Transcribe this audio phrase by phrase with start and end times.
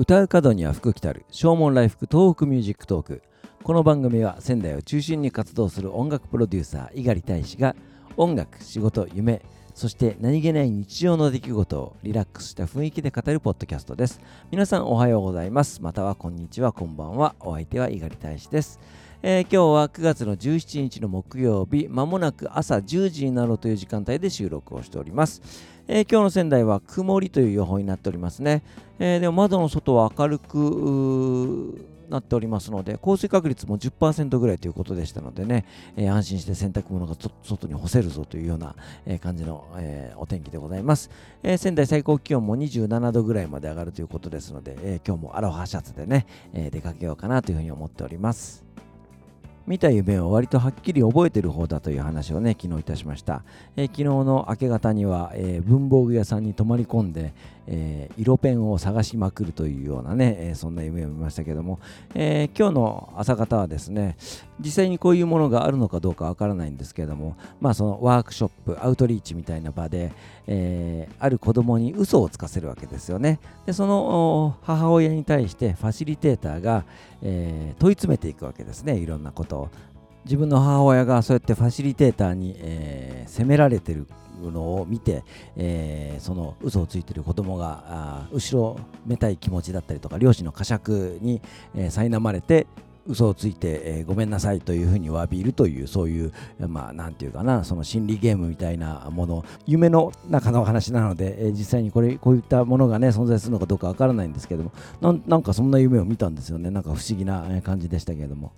[0.00, 1.26] 唱う門には福来たる。
[1.30, 3.22] 唱門来福東北ミュージックトーク。
[3.62, 7.76] この番組は仙台を中心に活動する音楽プロデューサー猪狩大使が
[8.16, 9.42] 音楽仕事夢
[9.74, 14.22] そして何気ない日常の出来事をリラックスした雰囲気で語るポッドキャストです。
[14.50, 15.82] 皆さんおはようございます。
[15.82, 17.34] またはこんにちはこんばんは。
[17.38, 18.80] お相手は猪狩大使です。
[19.22, 25.42] えー、今日は9月の17日の木曜日、まもなく朝10時になろうという時間帯で収録をしております。
[25.92, 28.62] えー、今日の仙台は曇りという予報になっておりますね。
[29.00, 41.10] えー、でも窓の外は明るくなっておりますので、降水確率も10%ぐらいということでしたのでね、えー、安心して洗濯物が外に干せるぞというような、えー、感じの、えー、お天気でございます、
[41.42, 48.64] え仙台最高気温も27度ぐらいまで上がるということですので、え今日もアロハシャツでね、え出かけようかなというふうに思っております。
[49.70, 53.44] 見た夢を割とはっきり覚えてる方だという話をね、昨日いたしました。
[53.76, 57.32] えー、昨日の明け方には、えー、文房具屋さんに泊まり込んで、
[57.72, 61.78] えー、色ペンを探しまくるというようなね、えー、そんな夢を見ましたけども、
[62.14, 64.16] えー、今日の朝方はですね、
[64.58, 70.12] 実際にこういうものがあるのかどうかわからないんですけども、まあそのワークショップ、アウトリーチみたいな場で、
[70.48, 73.38] え、ある子供に嘘をつかせるわけですよね。
[73.66, 76.84] で、その母親に対してファシリテーターが、
[77.22, 79.68] え、問い詰めていくわけですね、いろんなことを。
[80.24, 84.06] 自分の母親がそうやってファシリテーターに、えー、責められてる
[84.40, 85.24] のを見て、
[85.56, 91.42] えー、その嘘をついてる子供があ後ろめたい気持ちだったりとか両親の呵責に、
[91.74, 92.66] えー、苛まれて
[93.06, 108.52] 嘘をついて、えー、ごめんなさいというふうに詫びるというそういうまあなんていうかなその心理ゲームみたいなもの夢の中の話なので、えー、実際にこれこういったものがね存在するのかどうかわからないんですけどもなんかそんな夢を見たんですよねなんか不思議な感じでしたけれども。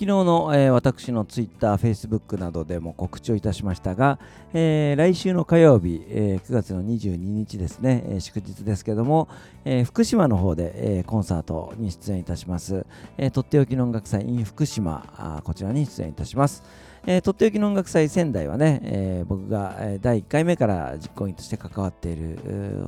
[0.00, 4.18] 昨日の、えー、私のツイッター、フェイスブックなどでも告知をいたしましたが、
[4.54, 9.28] えー、来週の火曜日、えー、9月の22日ですね、え祝日ですけども、
[9.66, 12.86] え福島の方で、えコンサートに出演いたします。
[13.18, 16.62] えとっておきの音楽祭 in 福島、こちらに出演いたします。
[17.06, 22.38] えー、とっておきの音楽祭仙台はね、えー、僕が第1回目から実行委員として関わっている、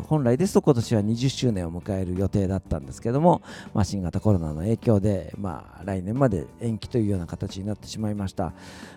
[0.06, 3.42] 本来ですと今年は20周年を迎える予定だったんですけども、
[3.72, 8.52] まあ、新型コロナの影響で、まあ、来年まで延期というような形になってしまいました、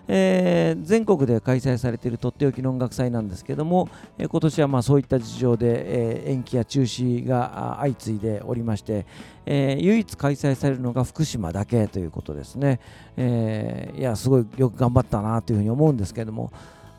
[0.06, 3.88] えー、全国で開催されているとっておきの音楽祭なんですけども、
[4.18, 9.06] え今年はまあそういった事情で、え延期や中止が相次いでおりまして、
[9.46, 12.80] え唯一開催されるのが福島だけということですね、
[13.16, 16.52] えいやすごいよく頑張ったなというふうに思うんですけども、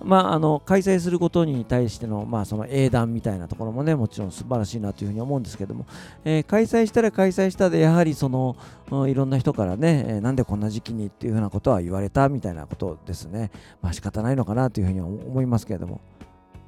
[0.03, 5.85] まあ、あの開催することに対しての,、まあその英断みたいなところもねもちろん素晴らしいなというふうに思うんですけども、
[6.23, 8.55] えー、開催したら開催したでやはりその
[9.07, 13.51] いろんな人からね、えー、なんでこんな時期にっていうふうなことは言われたみたいなことですね
[13.81, 15.99] まあ仕方ないのかなというふうに思いますけれども。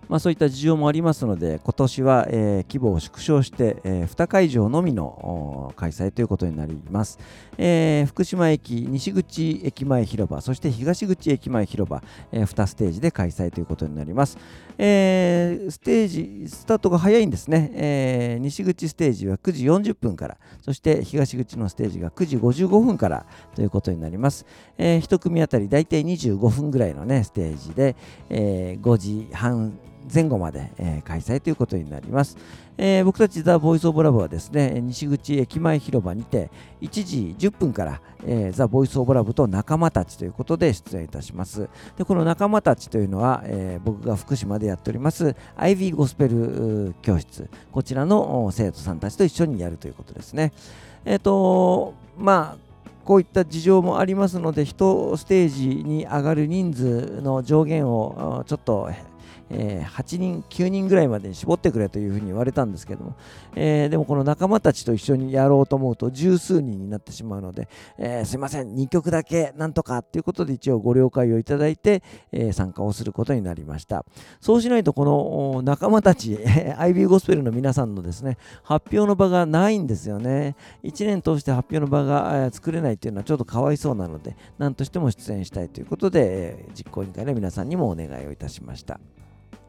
[0.10, 7.20] まあ、そういった事情もありますので、今年は、え、規模を縮小して、え、2会場のみの開催ということになります。
[7.60, 14.40] え、福島駅、西口駅前広場、そして東口駅前広場、え、2ステージで開催ということになります。
[14.80, 18.40] え、ステージ、スタートが早いんですね、え。
[18.42, 24.48] 西口ステージは9時40分から、そして東口のステージが9時55分からということになります。
[24.80, 27.96] え、1組あたり大体25分ぐらいのね、ステージで、
[28.32, 29.78] え、5時半
[30.12, 32.38] 前後まで、えー、開催ということになります。
[32.78, 36.50] えー、僕たちザ・ボイス・オブ・ラブはですね、西口駅前広場にて
[36.82, 41.68] 1時10分から、えー、ザ・ボイス・オブ・ラブと仲間たちということで出演いたします。
[41.98, 50.54] でこの仲間たちというのは、えー、僕が福島でやっております IV ゴスペル教室、こちらの生徒さんたちと一緒にやるということですね。
[51.06, 52.70] えっ、と、まあ
[53.10, 58.90] こういった事情もありますので、1ステージに上がる人数の上限をちょっと
[59.50, 63.16] えー、8人、9人ぐらいまでに絞ってくれというふうに言われたんですけども、
[63.56, 67.68] えー、でもこの仲間たちと一緒にやろうと思うと十数人になってしまうので、
[67.98, 74.06] えー、すいません、2曲だけなんとかっていうことで一応ご了解をいただいて、え参加をすることになりました。
[74.40, 76.36] そうしないとこの仲間たち、
[76.78, 80.56] IB ゴスペルの皆さんのですね、発表の場がないんですよね。
[80.84, 89.00] 1年通して発表の場が作れないっていうのはちょっとかわいそうなので、何としても出演したいということで、実行委員会の皆さんにもお願いをいたしました。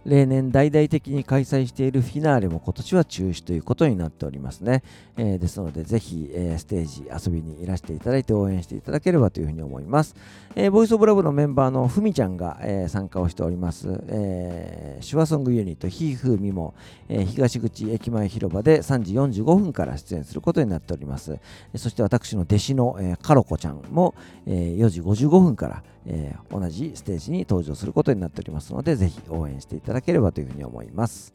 [0.05, 4.83] 例年大々的に開催しているフィナーレも今年は中止ということになっておりますね。
[5.17, 10.15] えー、ですので、ぜひ、えー、ステージ遊びにいらしていただいて応援していただければというふうに思います。
[10.57, 16.75] えー、ボイスオブラブのメンバーのふみちゃんが、えー、参加をしております、えー、手話ソングユニットひーふみも、
[17.09, 21.39] えー、東口駅前広場で3時45分から出演することになっております。
[21.77, 24.15] そして私の弟子の、えー、カロコちゃんも、
[24.47, 31.35] えー、4時55分から、えー、同じステージに登場することになっておりますので、ぜひ応援していただければというふうに思います。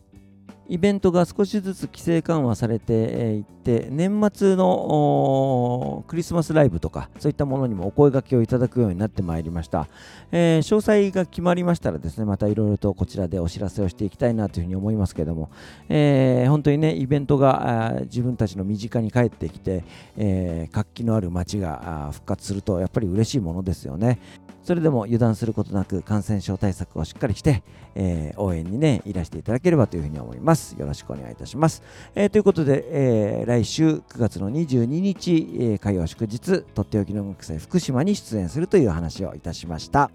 [0.67, 9.87] イベントが少しずつ規制緩和されていって年末のクリスマスライブとかそういったものにもお声掛けをいただくようになってまいりました、
[10.31, 15.49] えー、詳細が決まりましたらですねまたいろいろとこちらでお知らせをしていきたいなというふうに思いますけども、
[15.89, 19.83] えー、本当にねイベントが自分たちの身近に帰ってきて、
[20.17, 24.19] えー、活気のある街が復活するとやっぱり嬉しいものですよね
[24.65, 27.61] それでも油断することなく感染症対策をしっかりして、
[27.93, 30.54] え、応援にね、いらしていただければというふうに思います。
[30.77, 31.83] よろしくお願いいたします。
[32.15, 40.11] えー、ということで、えー、来週9月の22日、えー、火曜祝日、とっておきの音楽祭福島に出演するという話をいたしました。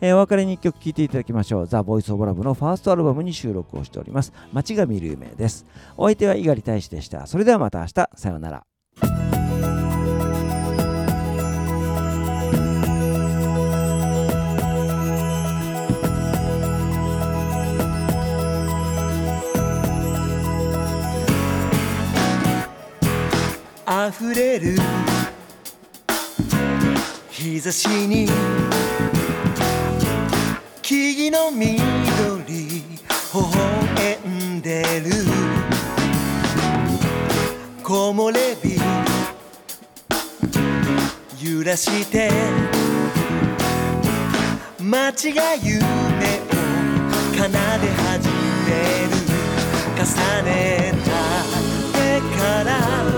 [0.00, 1.66] えー、お別れに1曲聴いていただきましょう。
[1.66, 4.32] ザ・ボイス・オブ・ラブのファーストアルバムに収録をしております。
[4.52, 5.64] 街が見る夢です。
[5.96, 7.26] お相手は猪狩大使でした。
[7.26, 8.71] それではまた明日、さようなら。
[24.08, 24.76] 溢れる。
[27.30, 28.26] 日差しに。
[30.82, 31.72] 木々の緑。
[32.48, 32.84] 微
[33.32, 35.10] 笑んでる。
[37.84, 38.80] 木漏れ日。
[41.40, 42.30] 揺らして。
[44.80, 45.82] 街が夢を
[47.36, 48.28] 奏で始
[48.66, 48.72] め
[49.06, 49.14] る。
[49.96, 50.02] 重
[50.42, 51.10] ねた
[51.98, 53.11] 手から。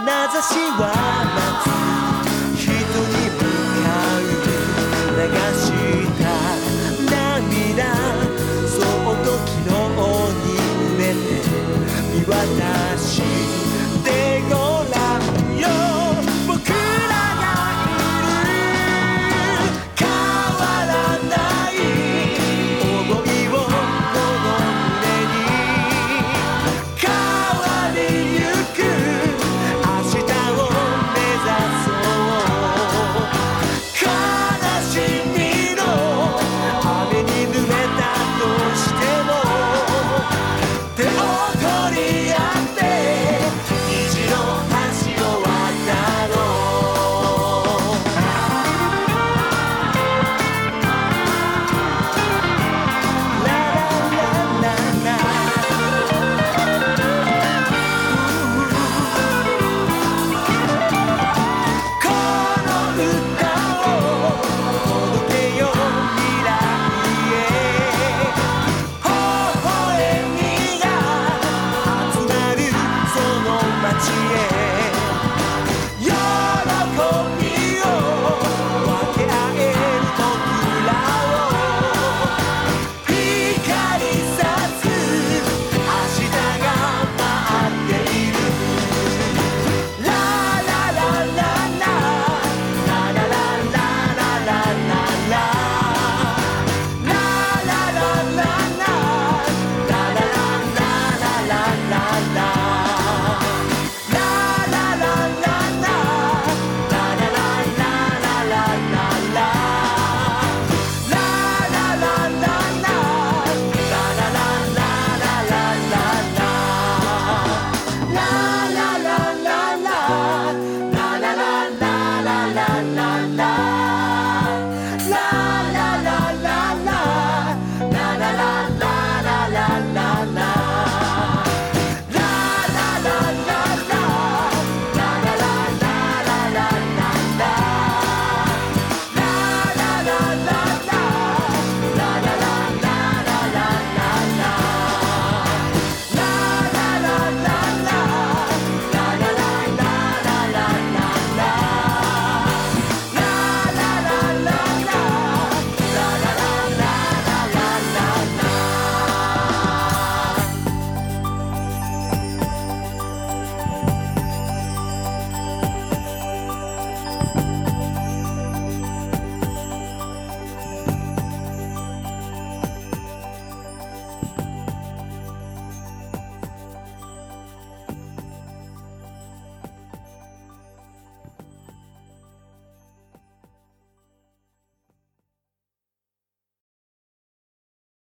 [0.00, 0.92] 眼差しは
[1.24, 1.27] 夏